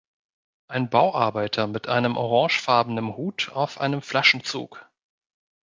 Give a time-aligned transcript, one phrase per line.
[0.67, 4.89] Ein Bauarbeiter mit einem orangefarbenen Hut auf einem Flaschenzug.